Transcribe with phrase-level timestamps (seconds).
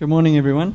[0.00, 0.74] Good morning, everyone.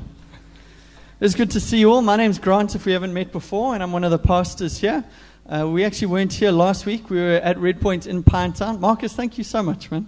[1.19, 2.03] It's good to see you all.
[2.03, 5.03] My name's Grant, if we haven't met before, and I'm one of the pastors here.
[5.49, 7.09] Uh, we actually weren't here last week.
[7.09, 8.79] We were at Red Point in Pinetown.
[8.79, 10.07] Marcus, thank you so much, man.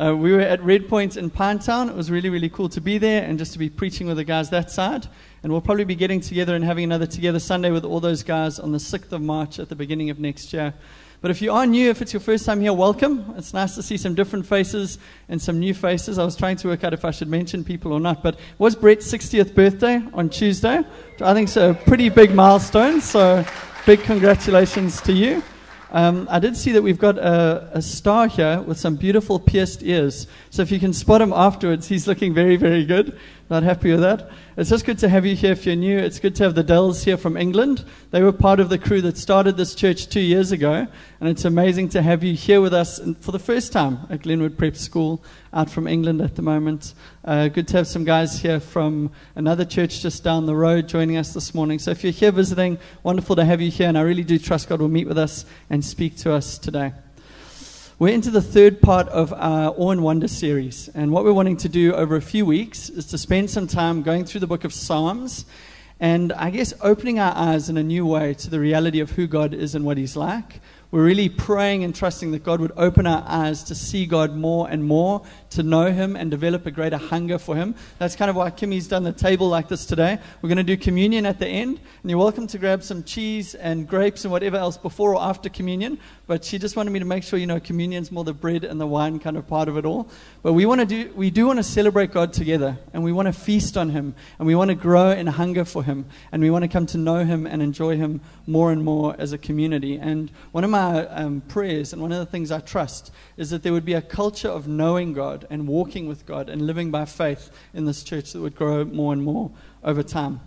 [0.00, 1.88] Uh, we were at Red Point in Pinetown.
[1.88, 4.22] It was really, really cool to be there and just to be preaching with the
[4.24, 5.08] guys that side.
[5.42, 8.60] And we'll probably be getting together and having another Together Sunday with all those guys
[8.60, 10.74] on the 6th of March at the beginning of next year.
[11.20, 13.34] But if you are new, if it's your first time here, welcome.
[13.36, 14.98] It's nice to see some different faces
[15.28, 16.16] and some new faces.
[16.16, 18.40] I was trying to work out if I should mention people or not, but it
[18.58, 20.84] was Brett's 60th birthday on Tuesday.
[21.20, 23.44] I think it's a pretty big milestone, so
[23.84, 25.42] big congratulations to you.
[25.90, 29.82] Um, I did see that we've got a, a, star here with some beautiful pierced
[29.82, 30.26] ears.
[30.50, 33.18] So if you can spot him afterwards, he's looking very, very good.
[33.50, 34.30] Not happy with that.
[34.58, 35.98] It's just good to have you here if you're new.
[35.98, 37.82] It's good to have the Dells here from England.
[38.10, 40.86] They were part of the crew that started this church two years ago,
[41.18, 44.58] and it's amazing to have you here with us for the first time at Glenwood
[44.58, 45.24] Prep School
[45.54, 46.92] out from England at the moment.
[47.24, 51.16] Uh, good to have some guys here from another church just down the road joining
[51.16, 51.78] us this morning.
[51.78, 54.68] So if you're here visiting, wonderful to have you here, and I really do trust
[54.68, 56.92] God will meet with us and speak to us today.
[58.00, 60.88] We're into the third part of our Awe and Wonder series.
[60.94, 64.04] And what we're wanting to do over a few weeks is to spend some time
[64.04, 65.44] going through the book of Psalms
[65.98, 69.26] and I guess opening our eyes in a new way to the reality of who
[69.26, 70.60] God is and what He's like.
[70.90, 74.70] We're really praying and trusting that God would open our eyes to see God more
[74.70, 77.74] and more, to know Him and develop a greater hunger for Him.
[77.98, 80.18] That's kind of why Kimmy's done the table like this today.
[80.40, 83.54] We're going to do communion at the end, and you're welcome to grab some cheese
[83.54, 85.98] and grapes and whatever else before or after communion.
[86.26, 88.80] But she just wanted me to make sure you know communion's more the bread and
[88.80, 90.08] the wine kind of part of it all.
[90.42, 93.26] But we want to do, we do want to celebrate God together, and we want
[93.26, 96.48] to feast on Him, and we want to grow in hunger for Him, and we
[96.48, 99.98] want to come to know Him and enjoy Him more and more as a community.
[99.98, 103.50] And one of my my um, prayers and one of the things I trust is
[103.50, 106.92] that there would be a culture of knowing God and walking with God and living
[106.92, 109.50] by faith in this church that would grow more and more
[109.82, 110.40] over time.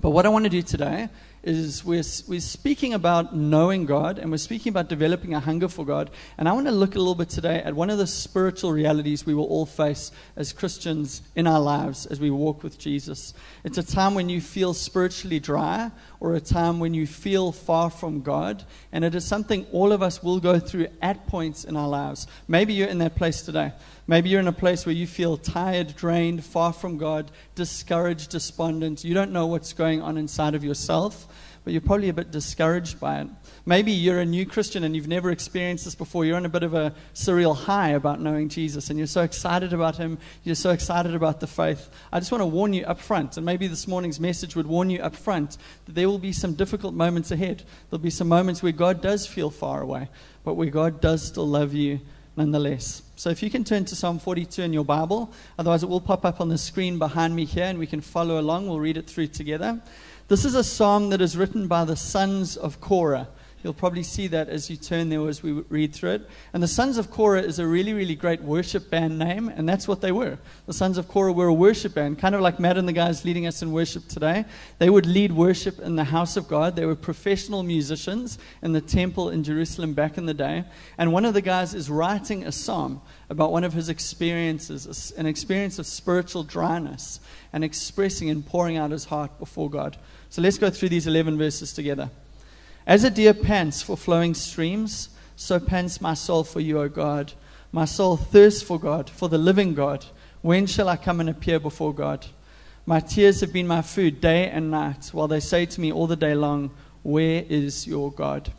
[0.00, 1.10] But what I want to do today
[1.42, 5.86] is we're, we're speaking about knowing God and we're speaking about developing a hunger for
[5.86, 6.10] God.
[6.36, 9.24] And I want to look a little bit today at one of the spiritual realities
[9.24, 13.32] we will all face as Christians in our lives as we walk with Jesus.
[13.64, 15.90] It's a time when you feel spiritually dry
[16.20, 18.64] or a time when you feel far from God.
[18.92, 22.26] And it is something all of us will go through at points in our lives.
[22.48, 23.72] Maybe you're in that place today.
[24.10, 29.04] Maybe you're in a place where you feel tired, drained, far from God, discouraged, despondent.
[29.04, 31.28] You don't know what's going on inside of yourself,
[31.62, 33.28] but you're probably a bit discouraged by it.
[33.64, 36.24] Maybe you're a new Christian and you've never experienced this before.
[36.24, 39.72] You're on a bit of a surreal high about knowing Jesus and you're so excited
[39.72, 40.18] about Him.
[40.42, 41.88] You're so excited about the faith.
[42.12, 44.90] I just want to warn you up front, and maybe this morning's message would warn
[44.90, 47.62] you up front that there will be some difficult moments ahead.
[47.88, 50.08] There'll be some moments where God does feel far away,
[50.42, 52.00] but where God does still love you
[52.36, 53.02] nonetheless.
[53.20, 56.24] So if you can turn to Psalm 42 in your Bible, otherwise it will pop
[56.24, 58.66] up on the screen behind me here and we can follow along.
[58.66, 59.78] We'll read it through together.
[60.28, 63.28] This is a psalm that is written by the sons of Korah.
[63.62, 66.30] You'll probably see that as you turn there as we read through it.
[66.54, 69.86] And the Sons of Korah is a really, really great worship band name, and that's
[69.86, 70.38] what they were.
[70.66, 73.22] The Sons of Korah were a worship band, kind of like Matt and the guys
[73.24, 74.46] leading us in worship today.
[74.78, 76.74] They would lead worship in the house of God.
[76.74, 80.64] They were professional musicians in the temple in Jerusalem back in the day.
[80.96, 85.26] And one of the guys is writing a psalm about one of his experiences, an
[85.26, 87.20] experience of spiritual dryness,
[87.52, 89.98] and expressing and pouring out his heart before God.
[90.30, 92.10] So let's go through these 11 verses together.
[92.90, 97.32] As a deer pants for flowing streams, so pants my soul for you, O God.
[97.70, 100.04] My soul thirsts for God, for the living God.
[100.42, 102.26] When shall I come and appear before God?
[102.86, 106.08] My tears have been my food day and night, while they say to me all
[106.08, 106.72] the day long,
[107.04, 108.50] Where is your God?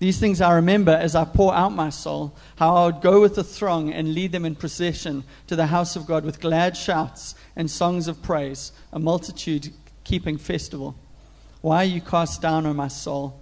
[0.00, 3.36] These things I remember as I pour out my soul, how I would go with
[3.36, 7.34] the throng and lead them in procession to the house of God with glad shouts
[7.56, 9.72] and songs of praise, a multitude
[10.04, 10.94] keeping festival.
[11.62, 13.41] Why are you cast down, O my soul?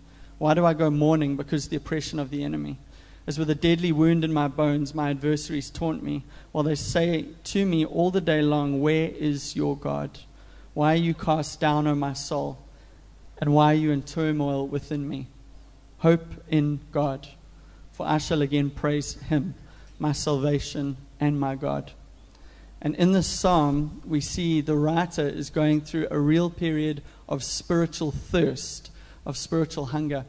[0.41, 2.79] Why do I go mourning because of the oppression of the enemy?
[3.27, 7.27] As with a deadly wound in my bones, my adversaries taunt me, while they say
[7.43, 10.17] to me all the day long, Where is your God?
[10.73, 12.57] Why are you cast down, O my soul?
[13.37, 15.27] And why are you in turmoil within me?
[15.99, 17.27] Hope in God,
[17.91, 19.53] for I shall again praise him,
[19.99, 21.91] my salvation and my God.
[22.81, 27.43] And in this psalm, we see the writer is going through a real period of
[27.43, 28.89] spiritual thirst,
[29.25, 30.25] of spiritual hunger.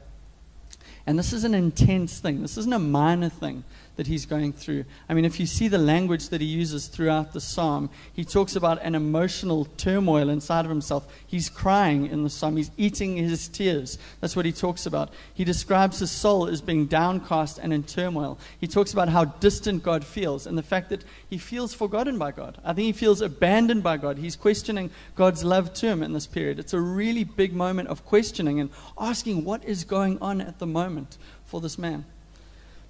[1.07, 2.43] And this is an intense thing.
[2.43, 3.65] This isn't a minor thing
[3.97, 4.85] that he's going through.
[5.09, 8.57] I mean, if you see the language that he uses throughout the psalm, he talks
[8.57, 11.07] about an emotional turmoil inside of himself.
[11.27, 13.99] He's crying in the psalm, he's eating his tears.
[14.21, 15.13] That's what he talks about.
[15.35, 18.39] He describes his soul as being downcast and in turmoil.
[18.59, 22.33] He talks about how distant God feels and the fact that he feels forgotten by
[22.33, 22.59] God.
[22.65, 24.19] I think he feels abandoned by God.
[24.19, 26.59] He's questioning God's love to him in this period.
[26.59, 30.67] It's a really big moment of questioning and asking what is going on at the
[30.67, 32.07] moment for this man.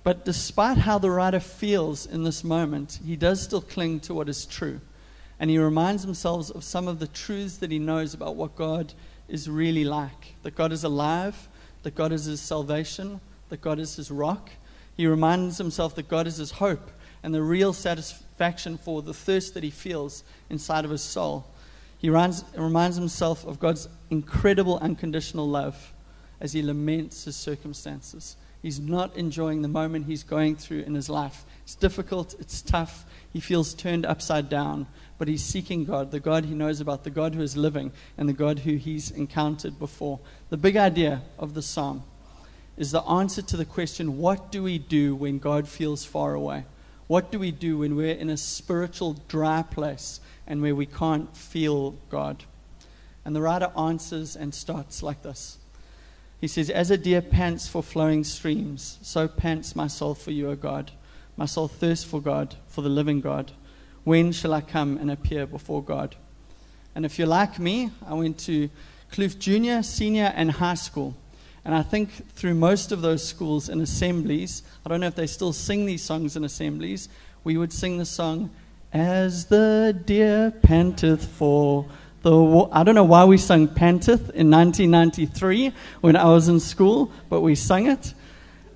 [0.04, 4.28] But despite how the writer feels in this moment, he does still cling to what
[4.28, 4.80] is true.
[5.38, 8.94] And he reminds himself of some of the truths that he knows about what God
[9.28, 11.48] is really like that God is alive,
[11.84, 14.50] that God is his salvation, that God is his rock.
[14.96, 16.90] He reminds himself that God is his hope
[17.22, 21.46] and the real satisfaction for the thirst that he feels inside of his soul.
[21.98, 25.92] He reminds himself of God's incredible unconditional love
[26.40, 28.36] as he laments his circumstances.
[28.62, 31.44] He's not enjoying the moment he's going through in his life.
[31.64, 33.04] It's difficult, it's tough.
[33.32, 34.86] He feels turned upside down,
[35.18, 38.28] but he's seeking God, the God he knows about, the God who is living, and
[38.28, 40.20] the God who he's encountered before.
[40.50, 42.04] The big idea of the psalm
[42.76, 46.64] is the answer to the question what do we do when God feels far away?
[47.08, 51.36] What do we do when we're in a spiritual dry place and where we can't
[51.36, 52.44] feel God?
[53.24, 55.58] And the writer answers and starts like this
[56.42, 60.50] he says, As a deer pants for flowing streams, so pants my soul for you,
[60.50, 60.90] O God.
[61.36, 63.52] My soul thirsts for God, for the living God.
[64.02, 66.16] When shall I come and appear before God?
[66.96, 68.68] And if you're like me, I went to
[69.12, 71.14] Kloof Junior, Senior, and High School.
[71.64, 75.28] And I think through most of those schools and assemblies, I don't know if they
[75.28, 77.08] still sing these songs in assemblies,
[77.44, 78.50] we would sing the song,
[78.92, 81.86] As the deer panteth for
[82.22, 87.10] the, I don't know why we sung Panteth in 1993 when I was in school,
[87.28, 88.14] but we sung it.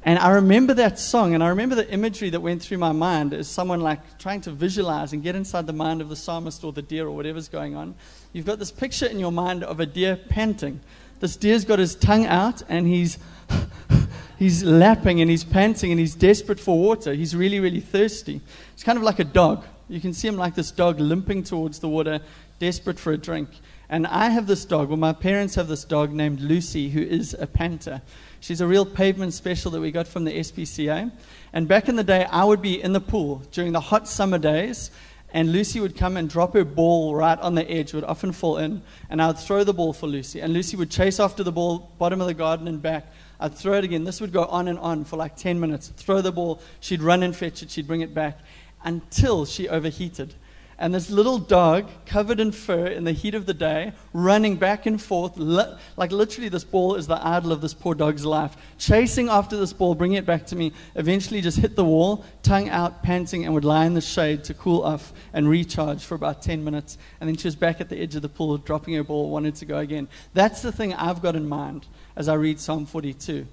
[0.03, 3.35] And I remember that song, and I remember the imagery that went through my mind
[3.35, 6.73] as someone like trying to visualize and get inside the mind of the psalmist or
[6.73, 7.97] the deer or whatever's going on.
[8.33, 10.81] You've got this picture in your mind of a deer panting.
[11.19, 13.19] This deer's got his tongue out and he's
[14.39, 17.15] he's lapping and he's panting and he's desperate for water.
[17.15, 18.41] He's really, really thirsty.
[18.73, 19.65] It's kind of like a dog.
[19.89, 22.21] You can see him like this dog limping towards the water,
[22.59, 23.49] desperate for a drink.
[23.89, 27.37] And I have this dog, well, my parents have this dog named Lucy, who is
[27.39, 28.03] a panter.
[28.41, 31.13] She's a real pavement special that we got from the SPCA.
[31.53, 34.39] And back in the day, I would be in the pool during the hot summer
[34.39, 34.91] days,
[35.33, 38.59] and Lucy would come and drop her ball right on the edge, would often fall
[38.59, 40.41] in, and I would throw the ball for Lucy.
[40.41, 43.07] And Lucy would chase after the ball, bottom of the garden and back.
[43.39, 44.05] I'd throw it again.
[44.05, 45.89] This would go on and on for like 10 minutes.
[45.89, 48.39] Throw the ball, she'd run and fetch it, she'd bring it back
[48.85, 50.35] until she overheated.
[50.79, 54.85] And this little dog, covered in fur in the heat of the day, running back
[54.85, 58.55] and forth, li- like literally, this ball is the idol of this poor dog's life.
[58.77, 62.69] Chasing after this ball, bringing it back to me, eventually just hit the wall, tongue
[62.69, 66.43] out, panting, and would lie in the shade to cool off and recharge for about
[66.43, 66.99] 10 minutes.
[67.21, 69.55] And then she was back at the edge of the pool, dropping her ball, wanted
[69.57, 70.09] to go again.
[70.35, 71.87] That's the thing I've got in mind
[72.17, 73.47] as I read Psalm 42.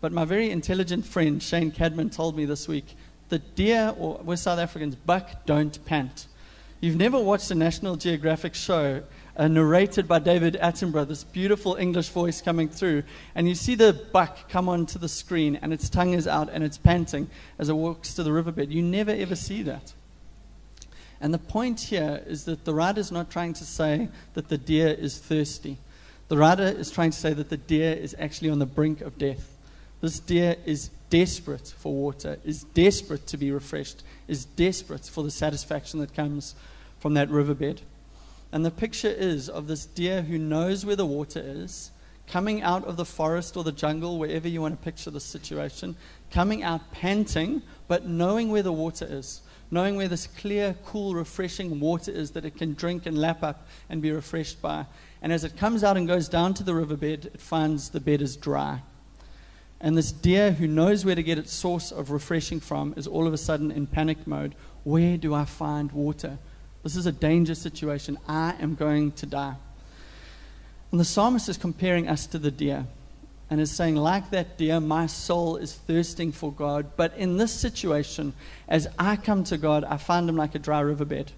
[0.00, 2.96] But my very intelligent friend, Shane Cadman, told me this week
[3.28, 6.26] the deer, or we're South Africans, buck don't pant.
[6.80, 9.02] You've never watched a National Geographic show
[9.36, 13.02] uh, narrated by David Attenborough, this beautiful English voice coming through,
[13.34, 16.62] and you see the buck come onto the screen and its tongue is out and
[16.62, 17.28] it's panting
[17.58, 18.70] as it walks to the riverbed.
[18.70, 19.94] You never ever see that.
[21.20, 24.58] And the point here is that the writer is not trying to say that the
[24.58, 25.78] deer is thirsty.
[26.28, 29.18] The writer is trying to say that the deer is actually on the brink of
[29.18, 29.50] death.
[30.00, 35.30] This deer is desperate for water, is desperate to be refreshed, is desperate for the
[35.30, 36.54] satisfaction that comes
[36.98, 37.82] from that riverbed.
[38.52, 41.90] And the picture is of this deer who knows where the water is,
[42.26, 45.96] coming out of the forest or the jungle, wherever you want to picture the situation,
[46.30, 51.80] coming out panting, but knowing where the water is, knowing where this clear, cool, refreshing
[51.80, 54.86] water is that it can drink and lap up and be refreshed by.
[55.24, 58.20] And as it comes out and goes down to the riverbed, it finds the bed
[58.20, 58.82] is dry.
[59.80, 63.26] And this deer who knows where to get its source of refreshing from is all
[63.26, 64.54] of a sudden in panic mode.
[64.82, 66.36] Where do I find water?
[66.82, 68.18] This is a dangerous situation.
[68.28, 69.54] I am going to die.
[70.90, 72.86] And the psalmist is comparing us to the deer
[73.48, 76.98] and is saying, like that deer, my soul is thirsting for God.
[76.98, 78.34] But in this situation,
[78.68, 81.32] as I come to God, I find him like a dry riverbed.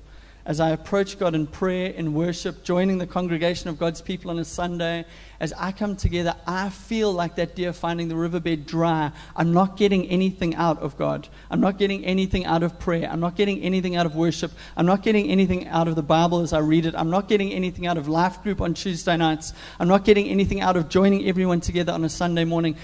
[0.46, 4.38] As I approach God in prayer, in worship, joining the congregation of God's people on
[4.38, 5.04] a Sunday,
[5.40, 9.10] as I come together, I feel like that deer finding the riverbed dry.
[9.34, 11.28] I'm not getting anything out of God.
[11.50, 13.08] I'm not getting anything out of prayer.
[13.10, 14.52] I'm not getting anything out of worship.
[14.76, 16.94] I'm not getting anything out of the Bible as I read it.
[16.94, 19.52] I'm not getting anything out of life group on Tuesday nights.
[19.80, 22.76] I'm not getting anything out of joining everyone together on a Sunday morning.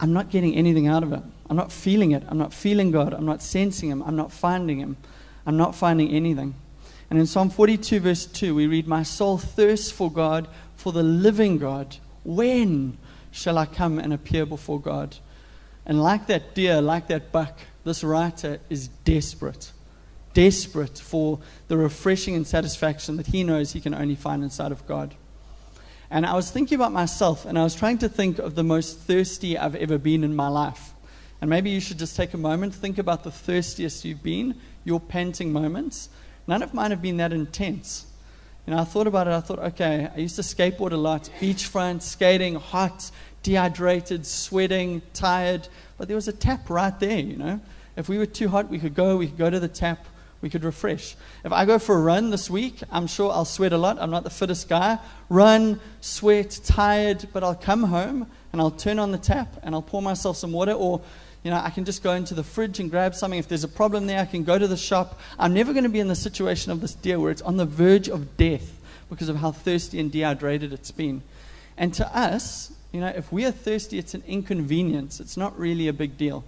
[0.00, 1.22] I'm not getting anything out of it.
[1.50, 2.22] I'm not feeling it.
[2.26, 3.12] I'm not feeling God.
[3.12, 4.02] I'm not sensing Him.
[4.02, 4.96] I'm not finding Him.
[5.44, 6.54] I'm not finding anything.
[7.10, 11.02] And in Psalm 42, verse 2, we read, My soul thirsts for God, for the
[11.02, 11.96] living God.
[12.24, 12.96] When
[13.32, 15.16] shall I come and appear before God?
[15.84, 19.72] And like that deer, like that buck, this writer is desperate.
[20.34, 24.86] Desperate for the refreshing and satisfaction that he knows he can only find inside of
[24.86, 25.16] God.
[26.10, 28.98] And I was thinking about myself, and I was trying to think of the most
[28.98, 30.92] thirsty I've ever been in my life.
[31.40, 35.00] And maybe you should just take a moment, think about the thirstiest you've been, your
[35.00, 36.08] panting moments,
[36.46, 38.06] None of mine have been that intense.
[38.66, 39.32] You know, I thought about it.
[39.32, 43.10] I thought, okay, I used to skateboard a lot, beachfront, skating, hot,
[43.42, 45.68] dehydrated, sweating, tired.
[45.98, 47.60] But there was a tap right there, you know.
[47.96, 50.06] If we were too hot, we could go, we could go to the tap,
[50.40, 51.16] we could refresh.
[51.44, 53.98] If I go for a run this week, I'm sure I'll sweat a lot.
[54.00, 54.98] I'm not the fittest guy.
[55.28, 59.82] Run, sweat, tired, but I'll come home and I'll turn on the tap and I'll
[59.82, 61.00] pour myself some water or
[61.42, 63.38] you know, I can just go into the fridge and grab something.
[63.38, 65.18] If there's a problem there, I can go to the shop.
[65.38, 67.64] I'm never going to be in the situation of this deer where it's on the
[67.64, 68.78] verge of death
[69.08, 71.22] because of how thirsty and dehydrated it's been.
[71.78, 75.18] And to us, you know, if we are thirsty, it's an inconvenience.
[75.18, 76.44] It's not really a big deal.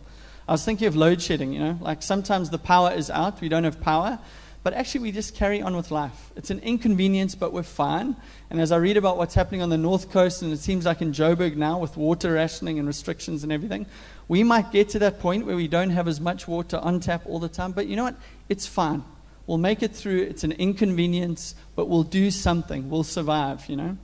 [0.47, 3.49] I was thinking of load shedding, you know, like sometimes the power is out, we
[3.49, 4.19] don't have power,
[4.63, 6.31] but actually we just carry on with life.
[6.37, 8.17] It's an inconvenience, but we're fine.
[8.51, 11.03] And as I read about what's happening on the north coast, and it seems like
[11.03, 13.87] in Joburg now with water rationing and restrictions and everything,
[14.29, 17.23] we might get to that point where we don't have as much water on tap
[17.27, 18.17] all the time, but you know what?
[18.49, 19.05] It's fine.
[19.47, 20.23] We'll make it through.
[20.23, 22.89] It's an inconvenience, but we'll do something.
[22.89, 23.97] We'll survive, you know?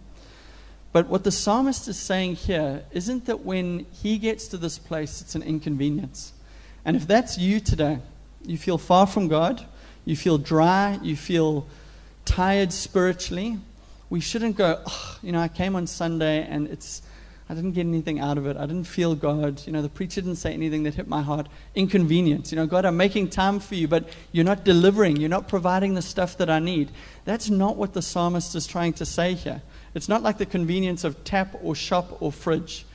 [0.93, 5.21] But what the psalmist is saying here isn't that when he gets to this place,
[5.21, 6.33] it's an inconvenience.
[6.85, 7.99] And if that's you today,
[8.45, 9.65] you feel far from God,
[10.09, 11.67] you feel dry, you feel
[12.25, 13.59] tired spiritually,
[14.09, 17.03] we shouldn't go, oh, you know, I came on Sunday and it's
[17.51, 18.57] I didn't get anything out of it.
[18.57, 19.63] I didn't feel God.
[19.67, 21.47] You know, the preacher didn't say anything that hit my heart.
[21.75, 22.53] Inconvenience.
[22.53, 25.17] You know, God, I'm making time for you, but you're not delivering.
[25.17, 26.91] You're not providing the stuff that I need.
[27.27, 29.61] That's not what the psalmist is trying to say here.
[29.95, 32.87] It's not like the convenience of tap or shop or fridge.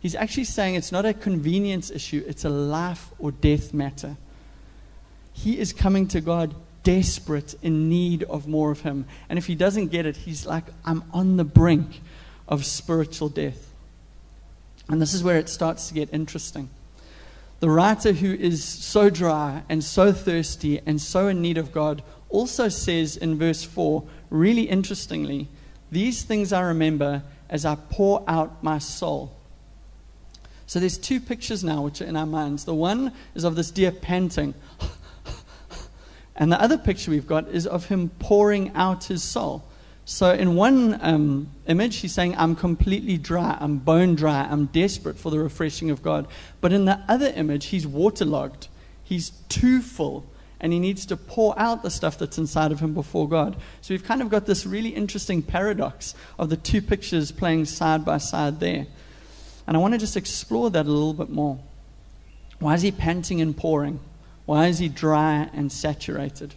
[0.00, 4.16] He's actually saying it's not a convenience issue, it's a life or death matter.
[5.36, 9.06] He is coming to God desperate, in need of more of Him.
[9.28, 12.00] And if he doesn't get it, he's like, I'm on the brink
[12.46, 13.72] of spiritual death.
[14.88, 16.70] And this is where it starts to get interesting.
[17.58, 22.04] The writer who is so dry and so thirsty and so in need of God
[22.28, 25.48] also says in verse 4, really interestingly,
[25.90, 29.36] These things I remember as I pour out my soul.
[30.66, 32.64] So there's two pictures now which are in our minds.
[32.64, 34.54] The one is of this deer panting.
[36.36, 39.64] And the other picture we've got is of him pouring out his soul.
[40.08, 45.18] So, in one um, image, he's saying, I'm completely dry, I'm bone dry, I'm desperate
[45.18, 46.28] for the refreshing of God.
[46.60, 48.68] But in the other image, he's waterlogged,
[49.02, 50.24] he's too full,
[50.60, 53.56] and he needs to pour out the stuff that's inside of him before God.
[53.80, 58.04] So, we've kind of got this really interesting paradox of the two pictures playing side
[58.04, 58.86] by side there.
[59.66, 61.58] And I want to just explore that a little bit more.
[62.60, 63.98] Why is he panting and pouring?
[64.46, 66.54] Why is he dry and saturated?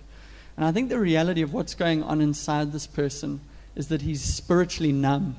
[0.56, 3.42] And I think the reality of what's going on inside this person
[3.76, 5.36] is that he's spiritually numb.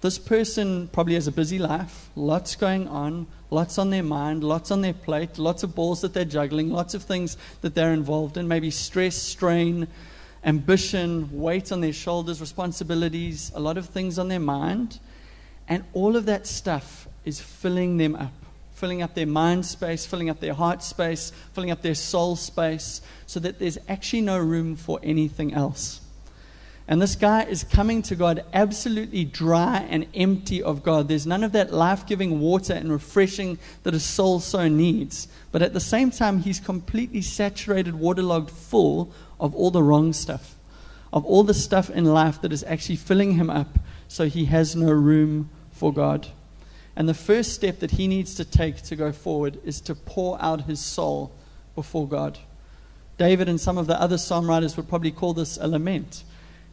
[0.00, 4.70] This person probably has a busy life, lots going on, lots on their mind, lots
[4.70, 8.36] on their plate, lots of balls that they're juggling, lots of things that they're involved
[8.36, 9.88] in, maybe stress, strain,
[10.44, 14.98] ambition, weight on their shoulders, responsibilities, a lot of things on their mind.
[15.68, 18.39] And all of that stuff is filling them up
[18.80, 23.02] filling up their mind space, filling up their heart space, filling up their soul space,
[23.26, 26.00] so that there's actually no room for anything else.
[26.88, 31.06] And this guy is coming to God absolutely dry and empty of God.
[31.06, 35.28] There's none of that life giving water and refreshing that his soul so needs.
[35.52, 40.56] But at the same time, he's completely saturated, waterlogged, full of all the wrong stuff,
[41.12, 44.74] of all the stuff in life that is actually filling him up so he has
[44.74, 46.26] no room for God.
[47.00, 50.36] And the first step that he needs to take to go forward is to pour
[50.38, 51.32] out his soul
[51.74, 52.38] before God.
[53.16, 56.24] David and some of the other psalm writers would probably call this a lament.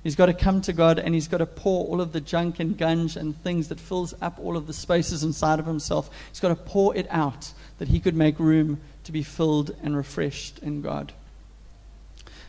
[0.04, 2.60] He's got to come to God and he's got to pour all of the junk
[2.60, 6.10] and gunge and things that fills up all of the spaces inside of himself.
[6.30, 9.96] He's got to pour it out that he could make room to be filled and
[9.96, 11.14] refreshed in God.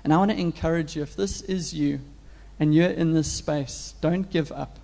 [0.02, 2.00] And I want to encourage you if this is you
[2.58, 4.80] and you're in this space, don't give up.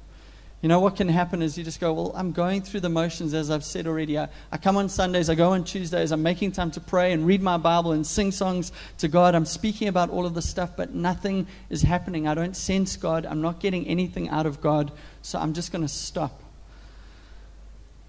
[0.64, 3.34] You know what can happen is you just go, Well, I'm going through the motions,
[3.34, 4.18] as I've said already.
[4.18, 7.26] I, I, come on Sundays, I go on Tuesdays, I'm making time to pray and
[7.26, 9.34] read my Bible and sing songs to God.
[9.34, 12.26] I'm speaking about all of this stuff, but nothing is happening.
[12.26, 13.26] I don't sense God.
[13.26, 14.90] I'm not getting anything out of God,
[15.20, 16.42] so I'm just going to stop.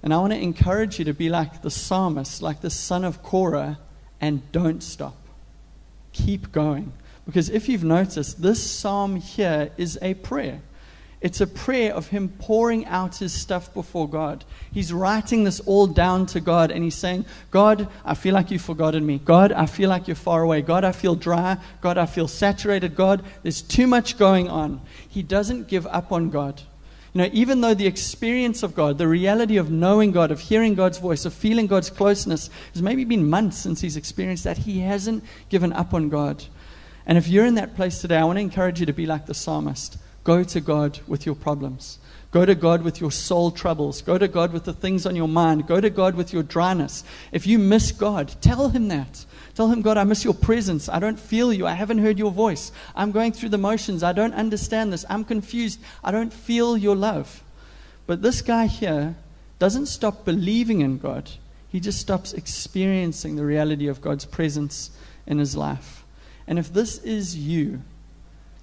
[0.01, 3.21] And I want to encourage you to be like the psalmist, like the son of
[3.21, 3.79] Korah,
[4.21, 5.17] and don't stop.
[6.13, 6.93] Keep going.
[7.25, 10.61] Because if you've noticed, this psalm here is a prayer.
[11.25, 14.45] It's a prayer of him pouring out his stuff before God.
[14.71, 18.61] He's writing this all down to God and he's saying, God, I feel like you've
[18.61, 19.17] forgotten me.
[19.17, 20.61] God, I feel like you're far away.
[20.61, 21.57] God, I feel dry.
[21.81, 22.95] God, I feel saturated.
[22.95, 24.81] God, there's too much going on.
[25.09, 26.61] He doesn't give up on God.
[27.11, 30.75] You know, even though the experience of God, the reality of knowing God, of hearing
[30.75, 34.81] God's voice, of feeling God's closeness, has maybe been months since he's experienced that, he
[34.81, 36.45] hasn't given up on God.
[37.07, 39.25] And if you're in that place today, I want to encourage you to be like
[39.25, 39.97] the psalmist.
[40.25, 41.99] Go to God with your problems.
[42.31, 44.01] Go to God with your soul troubles.
[44.01, 45.67] Go to God with the things on your mind.
[45.67, 47.05] Go to God with your dryness.
[47.31, 49.25] If you miss God, tell Him that.
[49.53, 50.89] Tell Him, God, I miss your presence.
[50.89, 51.65] I don't feel you.
[51.65, 52.73] I haven't heard your voice.
[52.93, 54.03] I'm going through the motions.
[54.03, 55.05] I don't understand this.
[55.09, 55.79] I'm confused.
[56.03, 57.41] I don't feel your love.
[58.07, 59.15] But this guy here
[59.59, 61.31] doesn't stop believing in God,
[61.69, 64.91] he just stops experiencing the reality of God's presence
[65.25, 66.03] in his life.
[66.47, 67.81] And if this is you,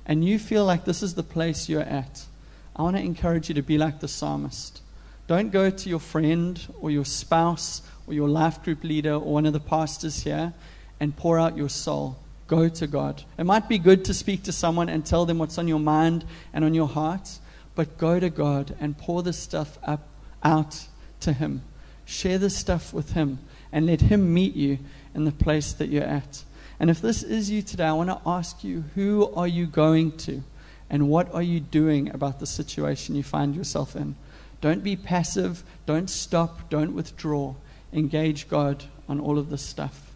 [0.06, 2.26] and you feel like this is the place you're at,
[2.74, 4.80] I want to encourage you to be like the psalmist.
[5.26, 9.46] Don't go to your friend or your spouse or your life group leader or one
[9.46, 10.52] of the pastors here
[10.98, 12.18] and pour out your soul.
[12.48, 13.22] Go to God.
[13.38, 16.24] It might be good to speak to someone and tell them what's on your mind
[16.52, 17.38] and on your heart,
[17.74, 20.08] but go to God and pour this stuff up
[20.42, 20.86] out
[21.20, 21.62] to Him.
[22.04, 23.38] Share this stuff with Him
[23.70, 24.78] and let Him meet you
[25.14, 26.42] in the place that you're at.
[26.82, 30.16] And if this is you today, I want to ask you who are you going
[30.16, 30.42] to?
[30.90, 34.16] And what are you doing about the situation you find yourself in?
[34.60, 35.62] Don't be passive.
[35.86, 36.68] Don't stop.
[36.70, 37.54] Don't withdraw.
[37.92, 40.11] Engage God on all of this stuff.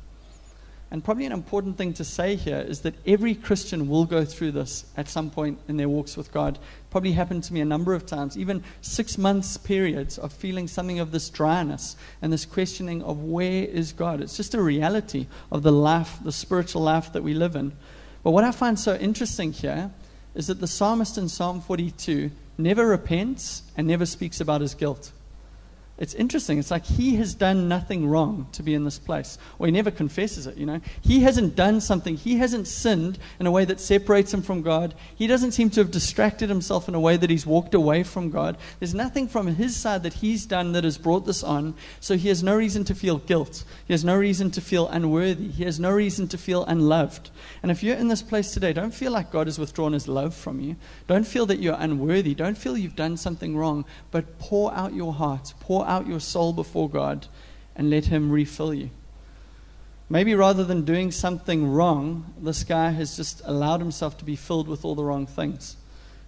[0.91, 4.53] And probably an important thing to say here is that every Christian will go through
[4.53, 6.61] this at some point in their walks with God.
[6.91, 11.01] Probably happened to me a number of times, even six months periods of feeling something
[11.01, 14.21] of this dryness and this questioning of where is God.
[14.21, 17.73] It's just a reality of the life, the spiritual life that we live in.
[18.23, 19.91] But what I find so interesting here
[20.37, 25.11] is that the psalmist in Psalm 42 never repents and never speaks about his guilt.
[25.99, 26.59] It's interesting.
[26.59, 29.39] It's like he has done nothing wrong to be in this place.
[29.59, 30.83] Or he never confesses it, you know.
[31.01, 32.17] He hasn't done something.
[32.17, 34.95] He hasn't sinned in a way that separates him from God.
[35.15, 38.31] He doesn't seem to have distracted himself in a way that he's walked away from
[38.31, 38.59] God.
[38.79, 41.75] There's nothing from his side that he's done that has brought this on.
[42.01, 43.65] So he has no reason to feel guilt.
[43.87, 45.49] He has no reason to feel unworthy.
[45.49, 47.31] He has no reason to feel unloved.
[47.63, 50.35] And if you're in this place today, don't feel like God has withdrawn his love
[50.35, 50.77] from you.
[51.07, 52.35] Don't feel that you're unworthy.
[52.35, 53.87] Don't feel you've done something wrong.
[54.11, 55.55] But pour out your heart.
[55.61, 57.27] Pour out your soul before God
[57.75, 58.91] and let Him refill you.
[60.09, 64.69] Maybe rather than doing something wrong, this guy has just allowed himself to be filled
[64.69, 65.77] with all the wrong things.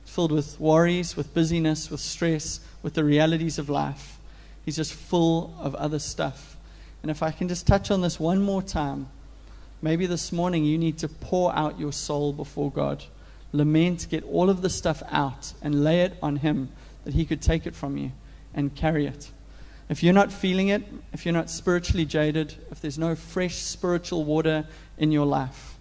[0.05, 4.19] Filled with worries, with busyness, with stress, with the realities of life.
[4.65, 6.57] He's just full of other stuff.
[7.03, 9.09] And if I can just touch on this one more time,
[9.81, 13.05] maybe this morning you need to pour out your soul before God.
[13.53, 16.71] Lament, get all of the stuff out and lay it on Him
[17.05, 18.11] that He could take it from you
[18.53, 19.31] and carry it.
[19.89, 24.25] If you're not feeling it, if you're not spiritually jaded, if there's no fresh spiritual
[24.25, 24.67] water
[24.99, 25.79] in your life,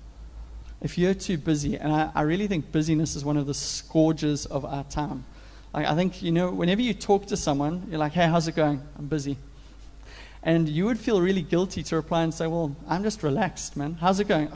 [0.81, 4.45] if you're too busy, and I, I really think busyness is one of the scourges
[4.45, 5.25] of our time.
[5.73, 8.55] Like, I think, you know, whenever you talk to someone, you're like, hey, how's it
[8.55, 8.81] going?
[8.97, 9.37] I'm busy.
[10.43, 13.97] And you would feel really guilty to reply and say, well, I'm just relaxed, man.
[13.99, 14.49] How's it going?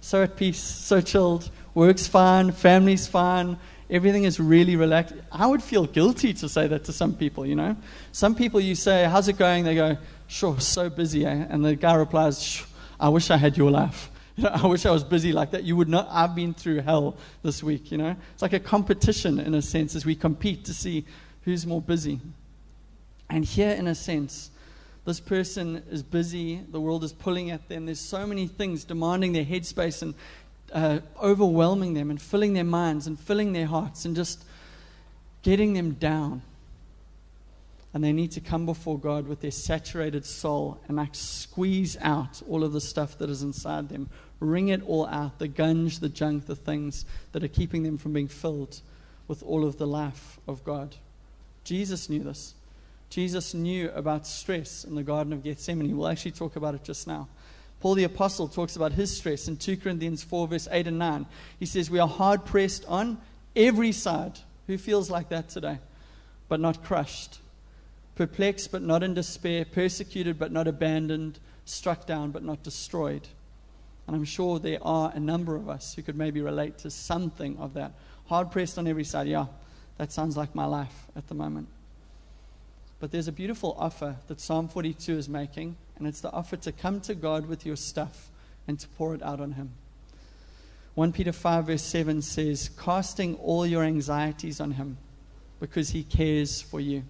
[0.00, 1.50] So at peace, so chilled.
[1.74, 3.58] Work's fine, family's fine,
[3.90, 5.14] everything is really relaxed.
[5.30, 7.76] I would feel guilty to say that to some people, you know.
[8.12, 9.64] Some people you say, How's it going?
[9.64, 11.26] They go, Sure, so busy.
[11.26, 11.46] Eh?
[11.48, 12.64] And the guy replies,
[12.98, 14.10] I wish I had your life.
[14.36, 15.64] You know, I wish I was busy like that.
[15.64, 16.08] You would not.
[16.08, 18.16] I've been through hell this week, you know.
[18.32, 21.04] It's like a competition in a sense as we compete to see
[21.42, 22.20] who's more busy.
[23.28, 24.50] And here, in a sense,
[25.04, 26.60] this person is busy.
[26.70, 27.86] The world is pulling at them.
[27.86, 30.14] There's so many things demanding their headspace and
[30.72, 34.44] uh, overwhelming them and filling their minds and filling their hearts and just
[35.42, 36.42] getting them down.
[37.92, 42.40] And they need to come before God with their saturated soul and like squeeze out
[42.48, 44.08] all of the stuff that is inside them.
[44.38, 48.12] Wring it all out the gunge, the junk, the things that are keeping them from
[48.12, 48.80] being filled
[49.26, 50.96] with all of the life of God.
[51.64, 52.54] Jesus knew this.
[53.10, 55.96] Jesus knew about stress in the Garden of Gethsemane.
[55.96, 57.28] We'll actually talk about it just now.
[57.80, 61.26] Paul the Apostle talks about his stress in 2 Corinthians 4, verse 8 and 9.
[61.58, 63.18] He says, We are hard pressed on
[63.56, 64.38] every side.
[64.66, 65.78] Who feels like that today?
[66.48, 67.38] But not crushed.
[68.16, 69.64] Perplexed, but not in despair.
[69.64, 71.38] Persecuted, but not abandoned.
[71.64, 73.26] Struck down, but not destroyed.
[74.06, 77.56] And I'm sure there are a number of us who could maybe relate to something
[77.58, 77.92] of that.
[78.26, 79.26] Hard pressed on every side.
[79.26, 79.46] Yeah,
[79.96, 81.68] that sounds like my life at the moment.
[83.00, 86.70] But there's a beautiful offer that Psalm 42 is making, and it's the offer to
[86.70, 88.30] come to God with your stuff
[88.68, 89.72] and to pour it out on Him.
[90.94, 94.98] 1 Peter 5, verse 7 says, Casting all your anxieties on Him
[95.60, 97.02] because He cares for you.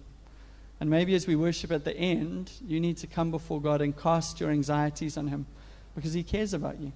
[0.79, 3.95] And maybe as we worship at the end, you need to come before God and
[3.95, 5.45] cast your anxieties on Him
[5.93, 6.93] because He cares about you.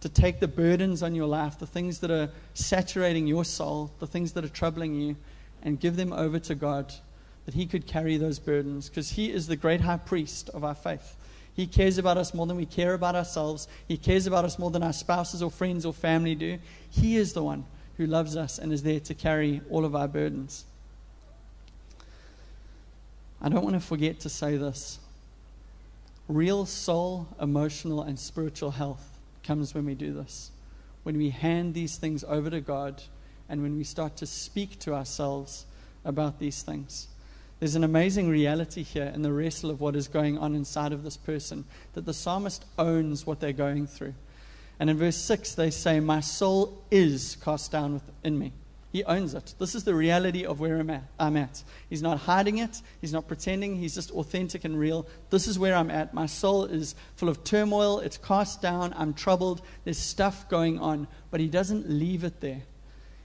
[0.00, 4.06] To take the burdens on your life, the things that are saturating your soul, the
[4.06, 5.16] things that are troubling you,
[5.62, 6.94] and give them over to God
[7.50, 10.74] that He could carry those burdens because He is the great high priest of our
[10.76, 11.16] faith.
[11.52, 13.66] He cares about us more than we care about ourselves.
[13.88, 16.58] He cares about us more than our spouses or friends or family do.
[16.90, 17.64] He is the one
[17.96, 20.64] who loves us and is there to carry all of our burdens.
[23.42, 25.00] I don't want to forget to say this.
[26.28, 30.52] Real soul, emotional, and spiritual health comes when we do this.
[31.02, 33.02] When we hand these things over to God
[33.48, 35.66] and when we start to speak to ourselves
[36.04, 37.08] about these things.
[37.60, 41.04] There's an amazing reality here in the wrestle of what is going on inside of
[41.04, 44.14] this person that the psalmist owns what they're going through.
[44.78, 48.54] And in verse 6, they say, My soul is cast down within me.
[48.92, 49.54] He owns it.
[49.58, 51.04] This is the reality of where I'm at.
[51.18, 51.62] I'm at.
[51.90, 52.80] He's not hiding it.
[53.02, 53.76] He's not pretending.
[53.76, 55.06] He's just authentic and real.
[55.28, 56.14] This is where I'm at.
[56.14, 58.00] My soul is full of turmoil.
[58.00, 58.94] It's cast down.
[58.96, 59.60] I'm troubled.
[59.84, 61.06] There's stuff going on.
[61.30, 62.62] But he doesn't leave it there.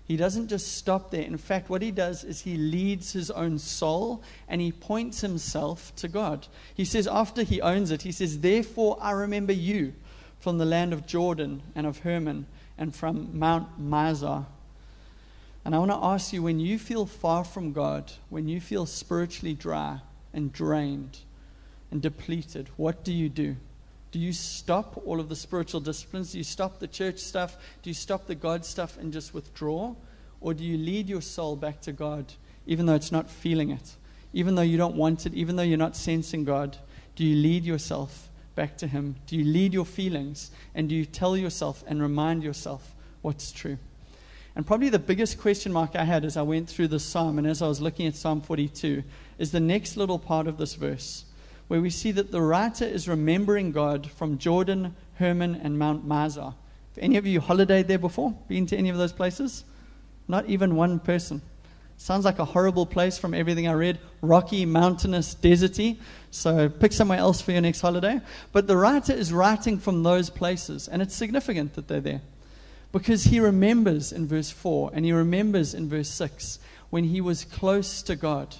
[0.06, 1.24] He doesn't just stop there.
[1.24, 5.96] In fact, what he does is he leads his own soul and he points himself
[5.96, 6.48] to God.
[6.76, 9.94] He says, after he owns it, he says, Therefore I remember you
[10.40, 12.46] from the land of Jordan and of Hermon
[12.78, 14.46] and from Mount Mizar.
[15.64, 18.86] And I want to ask you when you feel far from God, when you feel
[18.86, 21.18] spiritually dry and drained
[21.90, 23.56] and depleted, what do you do?
[24.16, 26.32] Do you stop all of the spiritual disciplines?
[26.32, 27.58] Do you stop the church stuff?
[27.82, 29.94] Do you stop the God stuff and just withdraw?
[30.40, 32.32] Or do you lead your soul back to God
[32.66, 33.98] even though it's not feeling it?
[34.32, 36.78] Even though you don't want it, even though you're not sensing God,
[37.18, 39.18] do you lead yourself back to Him?
[39.28, 40.50] Do you lead your feelings?
[40.74, 43.78] And do you tell yourself and remind yourself what's true?
[44.56, 47.46] And probably the biggest question mark I had as I went through this psalm and
[47.46, 49.04] as I was looking at Psalm 42
[49.40, 51.26] is the next little part of this verse
[51.68, 56.54] where we see that the writer is remembering God from Jordan, Hermon, and Mount Mizar.
[56.96, 58.38] Have any of you holidayed there before?
[58.48, 59.66] Been to any of those places?
[60.28, 61.42] Not even one person.
[61.98, 64.00] Sounds like a horrible place from everything I read.
[64.22, 65.98] Rocky, mountainous, deserty.
[66.30, 68.20] So pick somewhere else for your next holiday.
[68.52, 72.22] But the writer is writing from those places, and it's significant that they're there.
[72.92, 77.44] Because he remembers in verse 4 and he remembers in verse 6 when he was
[77.44, 78.56] close to God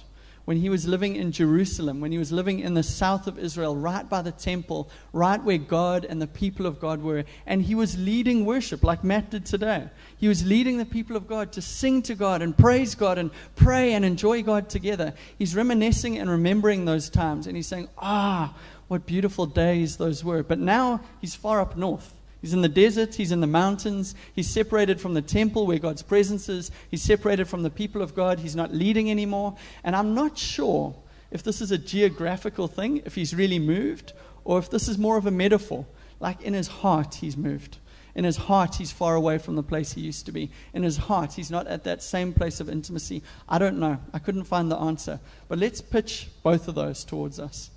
[0.46, 3.76] when he was living in Jerusalem, when he was living in the south of Israel,
[3.76, 7.24] right by the temple, right where God and the people of God were.
[7.46, 9.90] And he was leading worship like Matt did today.
[10.16, 13.32] He was leading the people of God to sing to God and praise God and
[13.56, 15.14] pray and enjoy God together.
[15.36, 17.48] He's reminiscing and remembering those times.
[17.48, 18.54] And he's saying, Ah,
[18.86, 20.44] what beautiful days those were.
[20.44, 22.15] But now he's far up north.
[22.46, 26.02] He's in the desert, he's in the mountains, he's separated from the temple where God's
[26.02, 29.56] presence is, he's separated from the people of God, he's not leading anymore.
[29.82, 30.94] And I'm not sure
[31.32, 34.12] if this is a geographical thing, if he's really moved,
[34.44, 35.86] or if this is more of a metaphor.
[36.20, 37.78] Like in his heart, he's moved.
[38.14, 40.52] In his heart, he's far away from the place he used to be.
[40.72, 43.24] In his heart, he's not at that same place of intimacy.
[43.48, 43.98] I don't know.
[44.12, 45.18] I couldn't find the answer.
[45.48, 47.70] But let's pitch both of those towards us.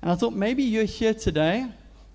[0.00, 1.66] And I thought maybe you're here today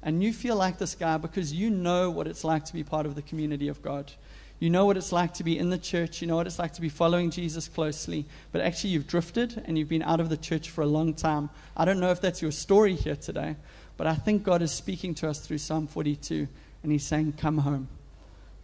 [0.03, 3.05] and you feel like this guy because you know what it's like to be part
[3.05, 4.11] of the community of God.
[4.59, 6.21] You know what it's like to be in the church.
[6.21, 8.25] You know what it's like to be following Jesus closely.
[8.51, 11.49] But actually, you've drifted and you've been out of the church for a long time.
[11.75, 13.57] I don't know if that's your story here today,
[13.97, 16.47] but I think God is speaking to us through Psalm 42,
[16.81, 17.89] and He's saying, Come home.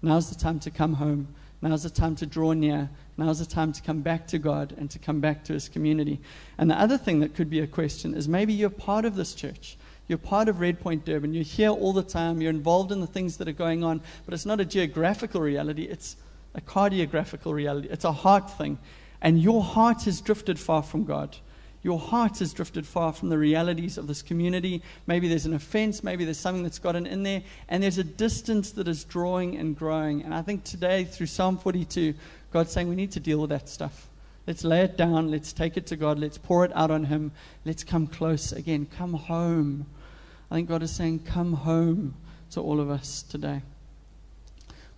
[0.02, 1.36] Now's the time to come home.
[1.62, 2.90] Now's the time to draw near.
[3.18, 6.22] Now's the time to come back to God and to come back to His community.
[6.58, 9.34] And the other thing that could be a question is maybe you're part of this
[9.34, 9.78] church.
[10.10, 11.36] You're part of Redpoint Durban.
[11.36, 12.42] You're here all the time.
[12.42, 14.02] You're involved in the things that are going on.
[14.26, 16.18] But it's not a geographical reality, it's
[16.56, 17.88] a cardiographical reality.
[17.92, 18.80] It's a heart thing.
[19.22, 21.38] And your heart has drifted far from God.
[21.84, 24.82] Your heart has drifted far from the realities of this community.
[25.06, 26.04] Maybe there's an offense.
[26.04, 27.44] Maybe there's something that's gotten in there.
[27.70, 30.24] And there's a distance that is drawing and growing.
[30.24, 32.16] And I think today, through Psalm 42,
[32.52, 34.10] God's saying we need to deal with that stuff.
[34.48, 35.30] Let's lay it down.
[35.30, 36.18] Let's take it to God.
[36.18, 37.32] Let's pour it out on Him.
[37.64, 38.88] Let's come close again.
[38.98, 39.86] Come home.
[40.50, 42.16] I think God is saying, Come home
[42.52, 43.62] to all of us today.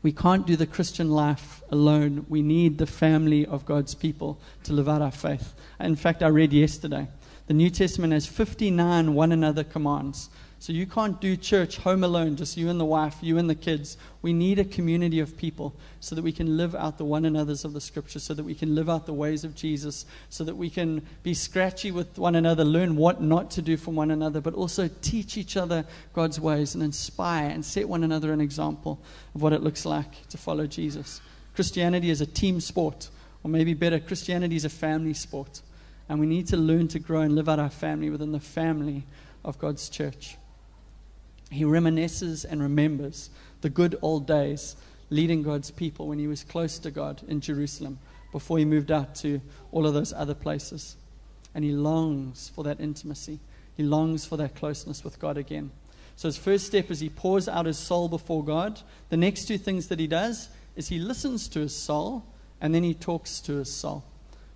[0.04, 2.26] We can't do the Christian life alone.
[2.28, 5.54] We need the family of God's people to live out our faith.
[5.80, 7.08] In fact, I read yesterday
[7.48, 10.30] the New Testament has 59 one another commands.
[10.62, 13.56] So you can't do church home alone, just you and the wife, you and the
[13.56, 13.97] kids.
[14.21, 17.65] We need a community of people so that we can live out the one another's
[17.65, 20.56] of the scripture, so that we can live out the ways of Jesus, so that
[20.56, 24.39] we can be scratchy with one another, learn what not to do from one another,
[24.39, 29.02] but also teach each other God's ways and inspire and set one another an example
[29.34, 31.21] of what it looks like to follow Jesus.
[31.56, 33.10] Christianity is a team sport,
[33.43, 35.63] or maybe better, Christianity is a family sport.
[36.08, 39.08] And we need to learn to grow and live out our family within the family
[39.43, 40.38] of God's church.
[41.52, 43.30] He reminisces and remembers
[43.62, 44.76] the good old days
[45.10, 48.00] leading God's people when he was close to God in Jerusalem
[48.32, 50.96] before he moved out to all of those other places.
[51.54, 53.40] And he longs for that intimacy.
[53.76, 55.72] He longs for that closeness with God again.
[56.16, 58.80] So his first step is he pours out his soul before God.
[59.10, 62.24] The next two things that he does is he listens to his soul
[62.62, 64.04] and then he talks to his soul.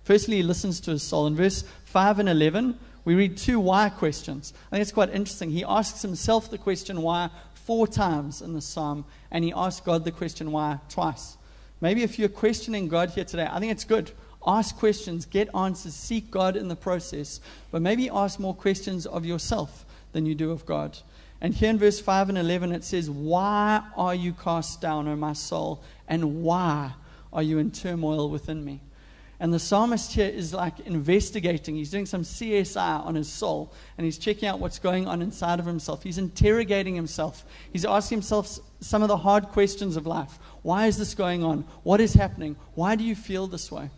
[0.04, 1.26] Firstly, he listens to his soul.
[1.26, 4.52] In verse 5 and 11, we read two why questions.
[4.66, 5.50] I think it's quite interesting.
[5.50, 10.04] He asks himself the question why four times in the psalm, and he asks God
[10.04, 11.36] the question why twice.
[11.80, 14.10] Maybe if you're questioning God here today, I think it's good.
[14.44, 17.40] Ask questions, get answers, seek God in the process,
[17.70, 20.98] but maybe ask more questions of yourself than you do of God.
[21.40, 25.14] And here in verse 5 and 11, it says, Why are you cast down, O
[25.14, 25.80] my soul?
[26.08, 26.94] And why
[27.32, 28.80] are you in turmoil within me?
[29.38, 31.76] And the psalmist here is like investigating.
[31.76, 35.60] He's doing some CSI on his soul and he's checking out what's going on inside
[35.60, 36.02] of himself.
[36.02, 37.44] He's interrogating himself.
[37.70, 40.38] He's asking himself some of the hard questions of life.
[40.62, 41.66] Why is this going on?
[41.82, 42.56] What is happening?
[42.74, 43.90] Why do you feel this way?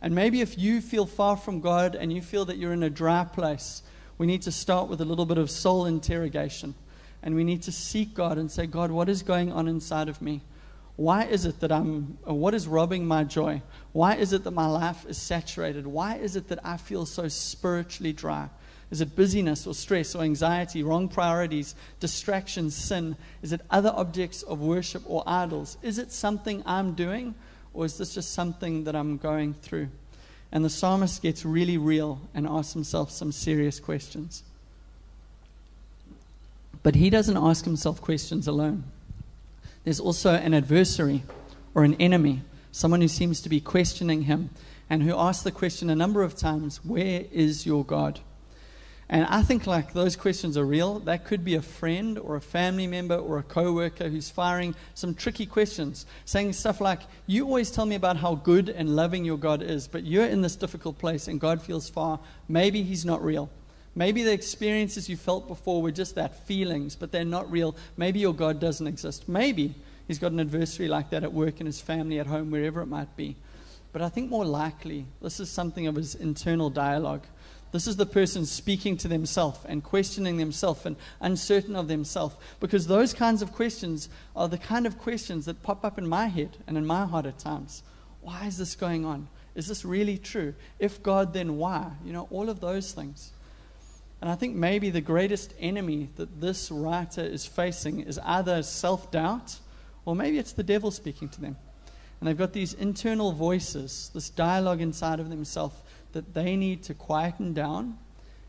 [0.00, 2.90] And maybe if you feel far from God and you feel that you're in a
[2.90, 3.82] dry place,
[4.18, 6.74] we need to start with a little bit of soul interrogation.
[7.22, 10.22] And we need to seek God and say, God, what is going on inside of
[10.22, 10.42] me?
[11.00, 13.62] Why is it that I'm, what is robbing my joy?
[13.92, 15.86] Why is it that my life is saturated?
[15.86, 18.50] Why is it that I feel so spiritually dry?
[18.90, 23.16] Is it busyness or stress or anxiety, wrong priorities, distractions, sin?
[23.40, 25.78] Is it other objects of worship or idols?
[25.80, 27.34] Is it something I'm doing
[27.72, 29.88] or is this just something that I'm going through?
[30.52, 34.42] And the psalmist gets really real and asks himself some serious questions.
[36.82, 38.84] But he doesn't ask himself questions alone.
[39.84, 41.22] There's also an adversary
[41.74, 44.50] or an enemy, someone who seems to be questioning him
[44.88, 48.20] and who asks the question a number of times, Where is your God?
[49.12, 51.00] And I think like those questions are real.
[51.00, 55.14] That could be a friend or a family member or a coworker who's firing some
[55.14, 59.36] tricky questions, saying stuff like, "You always tell me about how good and loving your
[59.36, 62.20] God is, but you're in this difficult place and God feels far.
[62.48, 63.50] Maybe he's not real.
[63.94, 67.76] Maybe the experiences you felt before were just that feelings, but they're not real.
[67.96, 69.28] Maybe your God doesn't exist.
[69.28, 69.74] Maybe
[70.06, 72.86] he's got an adversary like that at work, in his family, at home, wherever it
[72.86, 73.36] might be.
[73.92, 77.26] But I think more likely, this is something of his internal dialogue.
[77.72, 82.36] This is the person speaking to themselves and questioning themselves and uncertain of themselves.
[82.58, 86.26] Because those kinds of questions are the kind of questions that pop up in my
[86.26, 87.82] head and in my heart at times.
[88.22, 89.28] Why is this going on?
[89.54, 90.54] Is this really true?
[90.78, 91.90] If God, then why?
[92.04, 93.32] You know, all of those things.
[94.20, 99.10] And I think maybe the greatest enemy that this writer is facing is either self
[99.10, 99.58] doubt
[100.04, 101.56] or maybe it's the devil speaking to them.
[102.20, 105.76] And they've got these internal voices, this dialogue inside of themselves
[106.12, 107.98] that they need to quieten down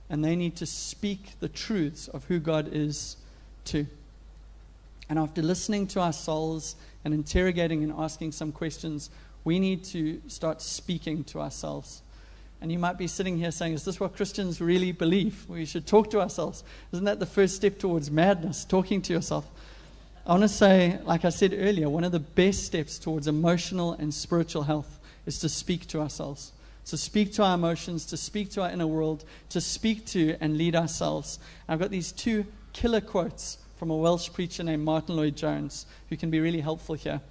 [0.10, 3.15] and they need to speak the truths of who God is
[3.65, 3.88] to.
[5.07, 9.10] And after listening to our souls and interrogating and asking some questions,
[9.43, 12.01] we need to start speaking to ourselves.
[12.62, 15.45] And you might be sitting here saying, Is this what Christians really believe?
[15.50, 16.63] We should talk to ourselves.
[16.91, 19.50] Isn't that the first step towards madness, talking to yourself?
[20.26, 23.93] I want to say, like I said earlier, one of the best steps towards emotional
[23.93, 26.52] and spiritual health is to speak to ourselves.
[26.86, 30.58] To speak to our emotions, to speak to our inner world, to speak to and
[30.58, 31.39] lead ourselves.
[31.67, 36.17] And I've got these two killer quotes from a Welsh preacher named Martyn Lloyd-Jones, who
[36.17, 37.21] can be really helpful here.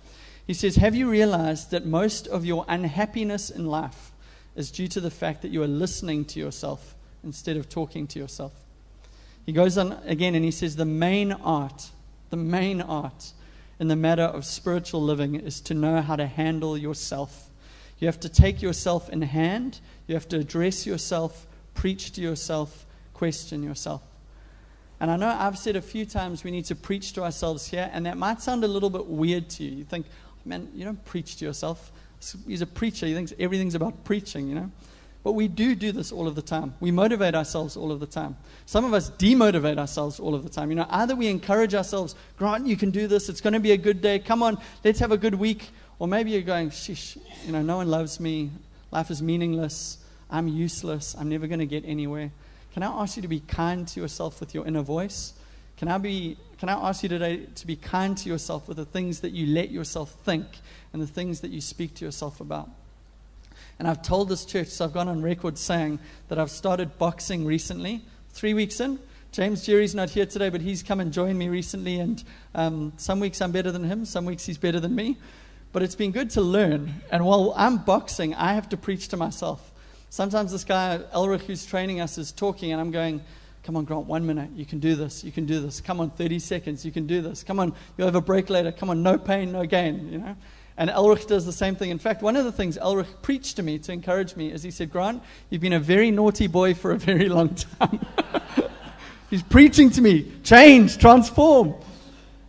[0.44, 4.09] He says, Have you realized that most of your unhappiness in life
[4.56, 8.18] is due to the fact that you are listening to yourself instead of talking to
[8.18, 8.52] yourself.
[9.46, 11.90] He goes on again and he says, The main art,
[12.30, 13.32] the main art
[13.78, 17.48] in the matter of spiritual living is to know how to handle yourself.
[17.98, 22.86] You have to take yourself in hand, you have to address yourself, preach to yourself,
[23.14, 24.02] question yourself.
[25.00, 27.90] And I know I've said a few times we need to preach to ourselves here,
[27.92, 29.78] and that might sound a little bit weird to you.
[29.78, 30.06] You think,
[30.44, 31.90] man, you don't preach to yourself
[32.46, 33.06] he's a preacher.
[33.06, 34.70] He thinks everything's about preaching, you know.
[35.22, 36.74] But we do do this all of the time.
[36.80, 38.36] We motivate ourselves all of the time.
[38.64, 40.70] Some of us demotivate ourselves all of the time.
[40.70, 43.28] You know, either we encourage ourselves, Grant, you can do this.
[43.28, 44.18] It's going to be a good day.
[44.18, 45.70] Come on, let's have a good week.
[45.98, 48.50] Or maybe you're going, sheesh, you know, no one loves me.
[48.90, 49.98] Life is meaningless.
[50.30, 51.14] I'm useless.
[51.18, 52.30] I'm never going to get anywhere.
[52.72, 55.34] Can I ask you to be kind to yourself with your inner voice?
[55.76, 58.84] Can I, be, can I ask you today to be kind to yourself with the
[58.84, 60.44] things that you let yourself think
[60.92, 62.68] and the things that you speak to yourself about?
[63.78, 67.46] And I've told this church, so I've gone on record saying that I've started boxing
[67.46, 68.98] recently, three weeks in.
[69.32, 71.98] James Jerry's not here today, but he's come and joined me recently.
[71.98, 72.22] And
[72.54, 75.16] um, some weeks I'm better than him, some weeks he's better than me.
[75.72, 76.92] But it's been good to learn.
[77.10, 79.72] And while I'm boxing, I have to preach to myself.
[80.10, 83.22] Sometimes this guy, Elrich, who's training us, is talking, and I'm going,
[83.62, 84.50] Come on, Grant, one minute.
[84.54, 85.22] You can do this.
[85.22, 85.80] You can do this.
[85.80, 86.84] Come on, 30 seconds.
[86.84, 87.42] You can do this.
[87.42, 88.72] Come on, you'll have a break later.
[88.72, 90.36] Come on, no pain, no gain, you know?
[90.76, 91.90] And Elrich does the same thing.
[91.90, 94.70] In fact, one of the things Elrich preached to me to encourage me is he
[94.70, 98.00] said, Grant, you've been a very naughty boy for a very long time.
[99.30, 101.74] He's preaching to me, change, transform.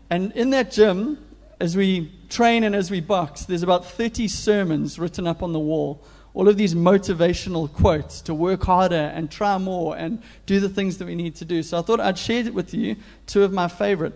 [0.10, 1.18] And in that gym,
[1.60, 5.60] as we train and as we box, there's about 30 sermons written up on the
[5.60, 6.02] wall.
[6.34, 10.98] All of these motivational quotes to work harder and try more and do the things
[10.98, 11.62] that we need to do.
[11.62, 12.96] So I thought I'd share it with you
[13.28, 14.14] two of my favorite.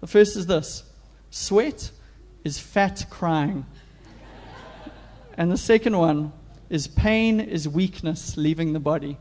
[0.00, 0.82] The first is this
[1.30, 1.90] sweat
[2.44, 3.64] is fat crying.
[5.36, 6.32] and the second one
[6.68, 9.16] is pain is weakness leaving the body.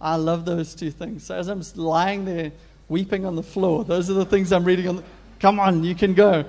[0.00, 1.24] I love those two things.
[1.24, 2.52] So as I'm lying there
[2.88, 4.96] weeping on the floor, those are the things I'm reading on.
[4.96, 5.04] The,
[5.40, 6.44] come on, you can go.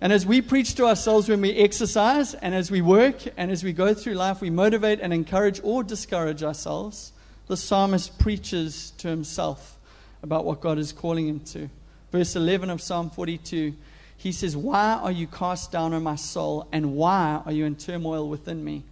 [0.00, 3.64] And as we preach to ourselves when we exercise, and as we work, and as
[3.64, 7.12] we go through life, we motivate and encourage or discourage ourselves.
[7.48, 9.76] The psalmist preaches to himself
[10.22, 11.68] about what God is calling him to.
[12.12, 13.74] Verse 11 of Psalm 42
[14.18, 17.76] he says, Why are you cast down, O my soul, and why are you in
[17.76, 18.82] turmoil within me?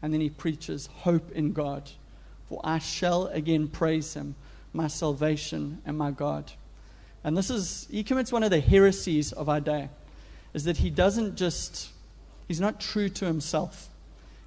[0.00, 1.90] And then he preaches, Hope in God,
[2.46, 4.36] for I shall again praise him,
[4.72, 6.52] my salvation and my God.
[7.24, 9.90] And this is, he commits one of the heresies of our day,
[10.54, 11.90] is that he doesn't just,
[12.46, 13.88] he's not true to himself.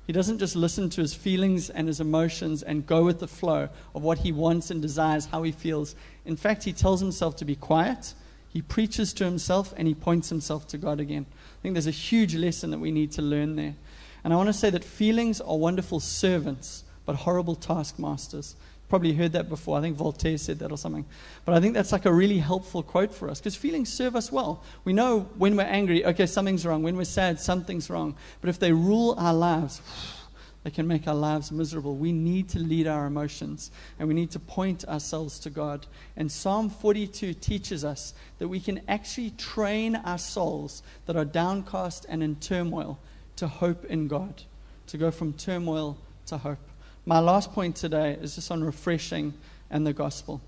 [0.08, 3.70] He doesn't just listen to his feelings and his emotions and go with the flow
[3.96, 5.96] of what he wants and desires, how he feels.
[6.26, 8.14] In fact, he tells himself to be quiet
[8.52, 11.26] he preaches to himself and he points himself to God again.
[11.30, 13.76] I think there's a huge lesson that we need to learn there.
[14.24, 18.56] And I want to say that feelings are wonderful servants, but horrible taskmasters.
[18.92, 19.78] Probably heard that before.
[19.78, 21.06] I think Voltaire said that or something.
[21.46, 24.34] But I think that's like a really helpful quote for us because feelings serve us
[24.34, 24.66] well.
[24.84, 26.84] We know when we're angry, okay, something's wrong.
[26.84, 28.18] When we're sad, something's wrong.
[28.42, 29.82] But if they rule our lives,
[30.64, 31.96] they can make our lives miserable.
[31.96, 35.88] We need to lead our emotions and we need to point ourselves to God.
[36.18, 42.06] And Psalm 42 teaches us that we can actually train our souls that are downcast
[42.10, 43.00] and in turmoil
[43.38, 44.44] to hope in God,
[44.88, 46.71] to go from turmoil to hope.
[47.06, 49.34] My last point today is just on refreshing
[49.72, 50.40] and the gospel.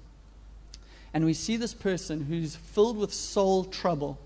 [1.12, 4.20] And we see this person who's filled with soul trouble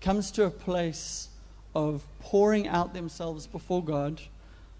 [0.00, 1.28] comes to a place
[1.74, 4.20] of pouring out themselves before God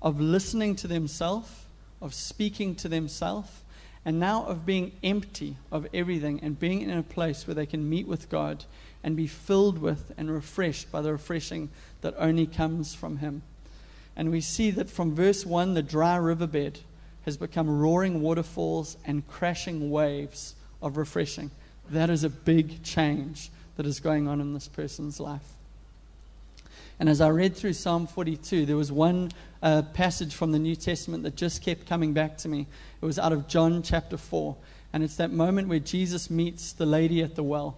[0.01, 1.66] of listening to themselves,
[2.01, 3.62] of speaking to themselves,
[4.05, 7.88] and now of being empty of everything and being in a place where they can
[7.88, 8.64] meet with God
[9.05, 13.42] and be filled with and refreshed by the refreshing that only comes from Him.
[14.16, 16.81] And we see that from verse 1, the dry riverbed
[17.25, 21.51] has become roaring waterfalls and crashing waves of refreshing.
[21.90, 25.55] That is a big change that is going on in this person's life.
[26.98, 29.31] And as I read through Psalm 42, there was one
[29.62, 32.66] uh, passage from the New Testament that just kept coming back to me.
[33.01, 34.57] It was out of John chapter 4.
[34.92, 37.77] And it's that moment where Jesus meets the lady at the well.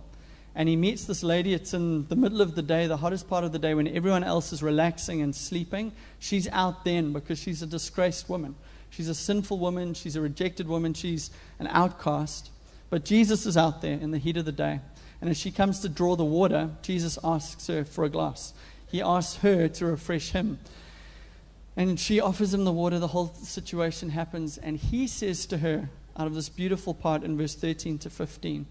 [0.54, 1.52] And he meets this lady.
[1.52, 4.22] It's in the middle of the day, the hottest part of the day, when everyone
[4.22, 5.92] else is relaxing and sleeping.
[6.18, 8.54] She's out then because she's a disgraced woman.
[8.90, 9.94] She's a sinful woman.
[9.94, 10.94] She's a rejected woman.
[10.94, 12.50] She's an outcast.
[12.90, 14.80] But Jesus is out there in the heat of the day.
[15.20, 18.52] And as she comes to draw the water, Jesus asks her for a glass
[18.94, 20.60] he asks her to refresh him.
[21.76, 23.00] And she offers him the water.
[23.00, 24.56] The whole situation happens.
[24.56, 28.66] And he says to her, out of this beautiful part in verse 13 to 15,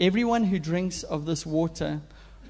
[0.00, 2.00] Everyone who drinks of this water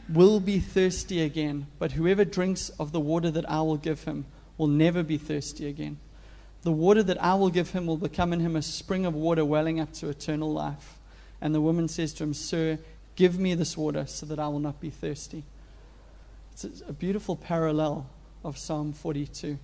[0.08, 4.26] will be thirsty again, but whoever drinks of the water that I will give him
[4.58, 5.98] will never be thirsty again.
[6.62, 9.44] The water that I will give him will become in him a spring of water
[9.44, 10.98] welling up to eternal life.
[11.40, 12.78] And the woman says to him, Sir,
[13.16, 15.44] give me this water so that I will not be thirsty.
[16.52, 18.10] It's a beautiful parallel
[18.44, 19.58] of Psalm 42.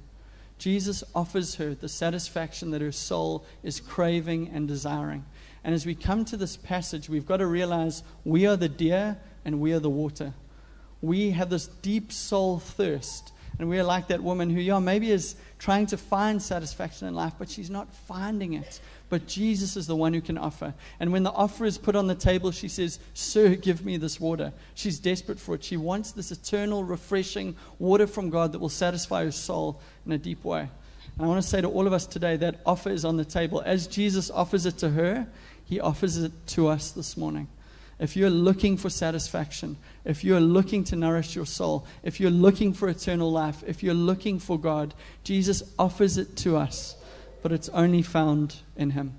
[0.56, 5.24] Jesus offers her the satisfaction that her soul is craving and desiring.
[5.64, 9.16] And as we come to this passage, we've got to realize we are the deer
[9.44, 10.34] and we are the water.
[11.00, 13.32] We have this deep soul thirst.
[13.58, 17.14] And we are like that woman who, yeah, maybe is trying to find satisfaction in
[17.14, 18.80] life, but she's not finding it.
[19.08, 20.74] But Jesus is the one who can offer.
[20.98, 24.18] And when the offer is put on the table, she says, Sir, give me this
[24.18, 24.52] water.
[24.74, 25.62] She's desperate for it.
[25.62, 30.18] She wants this eternal, refreshing water from God that will satisfy her soul in a
[30.18, 30.68] deep way.
[31.16, 33.24] And I want to say to all of us today that offer is on the
[33.24, 33.62] table.
[33.64, 35.28] As Jesus offers it to her,
[35.64, 37.48] he offers it to us this morning.
[37.98, 42.72] If you're looking for satisfaction, if you're looking to nourish your soul, if you're looking
[42.72, 46.96] for eternal life, if you're looking for God, Jesus offers it to us,
[47.42, 49.14] but it's only found in Him.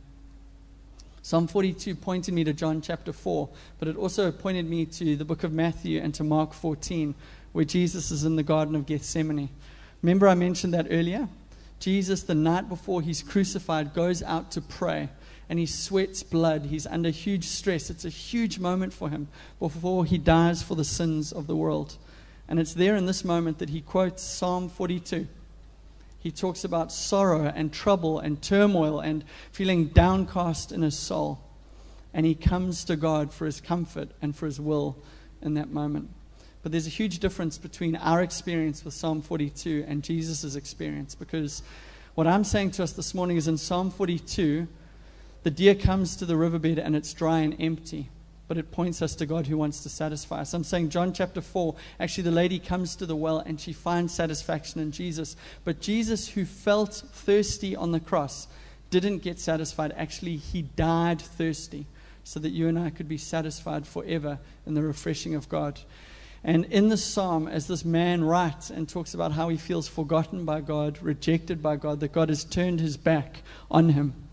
[1.21, 5.25] Psalm 42 pointed me to John chapter 4, but it also pointed me to the
[5.25, 7.15] book of Matthew and to Mark 14,
[7.53, 9.49] where Jesus is in the Garden of Gethsemane.
[10.03, 11.27] Remember, I mentioned that earlier?
[11.79, 15.09] Jesus, the night before he's crucified, goes out to pray
[15.49, 16.65] and he sweats blood.
[16.65, 17.89] He's under huge stress.
[17.89, 19.27] It's a huge moment for him
[19.59, 21.97] before he dies for the sins of the world.
[22.47, 25.27] And it's there in this moment that he quotes Psalm 42.
[26.19, 31.39] He talks about sorrow and trouble and turmoil and feeling downcast in his soul.
[32.13, 34.97] And he comes to God for his comfort and for his will
[35.41, 36.09] in that moment.
[36.63, 41.61] But there's a huge difference between our experience with Psalm 42 and Jesus' experience because
[42.15, 44.67] what I'm saying to us this morning is in Psalm 42,
[45.45, 48.09] the deer comes to the riverbed and it's dry and empty,
[48.47, 50.55] but it points us to God who wants to satisfy us.
[50.55, 54.11] I'm saying John chapter 4, actually, the lady comes to the well and she finds
[54.11, 55.35] satisfaction in Jesus.
[55.63, 58.47] But Jesus, who felt thirsty on the cross,
[58.89, 59.93] didn't get satisfied.
[59.95, 61.85] Actually, he died thirsty
[62.23, 65.79] so that you and I could be satisfied forever in the refreshing of God.
[66.43, 70.43] And in the psalm, as this man writes and talks about how he feels forgotten
[70.43, 74.24] by God, rejected by God, that God has turned his back on him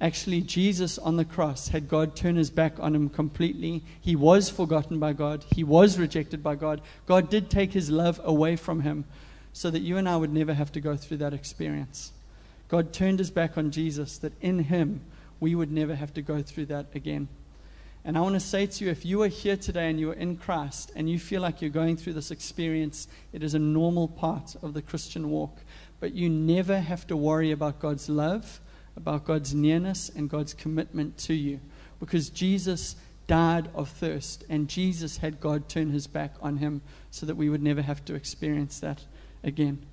[0.00, 3.82] Actually, Jesus on the cross had God turn his back on him completely.
[4.00, 6.80] He was forgotten by God, he was rejected by God.
[7.06, 9.04] God did take his love away from him
[9.52, 12.12] so that you and I would never have to go through that experience.
[12.68, 15.02] God turned his back on Jesus that in him
[15.38, 17.28] we would never have to go through that again.
[18.02, 20.14] And I want to say to you if you are here today and you are
[20.14, 24.08] in Christ and you feel like you're going through this experience, it is a normal
[24.08, 25.58] part of the Christian walk.
[25.98, 28.60] But you never have to worry about God's love
[28.96, 31.60] about God's nearness and God's commitment to you.
[31.98, 37.26] Because Jesus died of thirst, and Jesus had God turn his back on him so
[37.26, 39.04] that we would never have to experience that
[39.44, 39.86] again.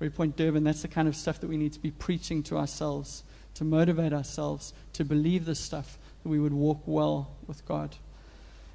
[0.00, 2.58] Red Point Durban, that's the kind of stuff that we need to be preaching to
[2.58, 3.22] ourselves,
[3.54, 7.96] to motivate ourselves, to believe this stuff, that we would walk well with God.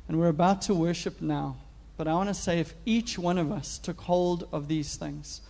[0.08, 1.58] And we're about to worship now.
[1.98, 5.42] But I want to say if each one of us took hold of these things,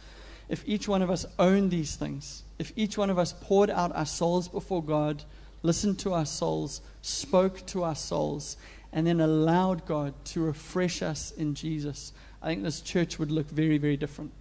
[0.51, 3.95] if each one of us owned these things, if each one of us poured out
[3.95, 5.23] our souls before God,
[5.63, 8.57] listened to our souls, spoke to our souls,
[8.91, 13.49] and then allowed God to refresh us in Jesus, I think this church would look
[13.49, 14.33] very, very different.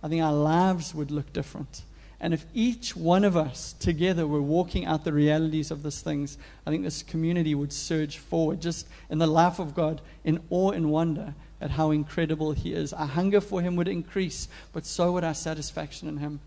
[0.00, 1.82] I think our lives would look different.
[2.20, 6.38] And if each one of us together were walking out the realities of these things,
[6.66, 10.70] I think this community would surge forward just in the life of God in awe
[10.70, 12.92] and wonder at how incredible He is.
[12.92, 16.40] Our hunger for Him would increase, but so would our satisfaction in Him.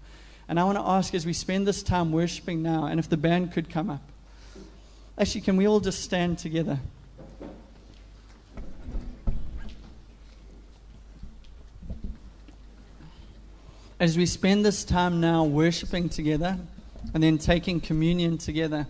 [0.47, 3.18] And I want to ask as we spend this time worshiping now, and if the
[3.18, 4.01] band could come up.
[5.18, 6.80] Actually, can we all just stand together?
[13.99, 16.57] As we spend this time now worshiping together
[17.14, 18.88] and then taking communion together.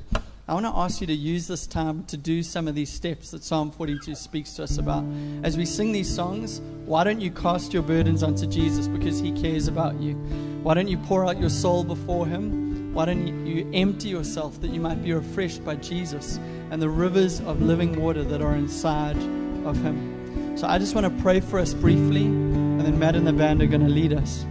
[0.52, 3.32] I want to ask you to use this time to do some of these steps
[3.32, 5.06] that Psalm 42 speaks to us about.
[5.43, 9.32] As we sing these songs, why don't you cast your burdens onto Jesus because he
[9.32, 10.16] cares about you?
[10.62, 12.93] Why don't you pour out your soul before him?
[12.93, 16.38] Why don't you empty yourself that you might be refreshed by Jesus
[16.70, 19.16] and the rivers of living water that are inside
[19.64, 20.58] of him?
[20.58, 23.62] So I just want to pray for us briefly, and then Matt and the band
[23.62, 24.45] are going to lead us.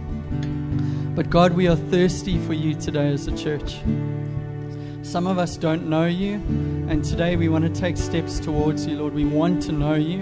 [1.15, 3.75] But God, we are thirsty for you today as a church.
[5.03, 6.35] Some of us don't know you,
[6.87, 9.13] and today we want to take steps towards you, Lord.
[9.13, 10.19] We want to know you.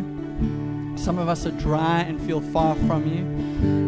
[0.98, 3.26] Some of us are dry and feel far from you,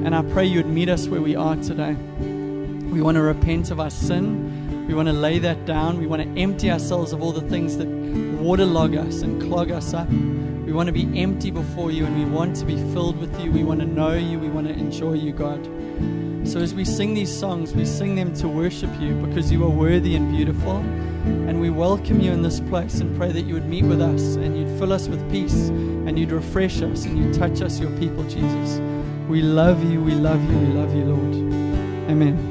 [0.05, 1.93] and I pray you would meet us where we are today.
[1.93, 4.85] We want to repent of our sin.
[4.85, 5.97] We want to lay that down.
[5.97, 9.93] We want to empty ourselves of all the things that waterlog us and clog us
[9.93, 10.09] up.
[10.09, 13.49] We want to be empty before you, and we want to be filled with you.
[13.49, 14.37] We want to know you.
[14.37, 15.65] We want to enjoy you, God.
[16.43, 19.69] So as we sing these songs, we sing them to worship you because you are
[19.69, 20.77] worthy and beautiful.
[21.47, 24.35] And we welcome you in this place and pray that you would meet with us
[24.35, 27.91] and you'd fill us with peace and you'd refresh us and you'd touch us, your
[27.99, 28.79] people, Jesus.
[29.29, 31.35] We love you, we love you, we love you, Lord.
[32.09, 32.50] Amen.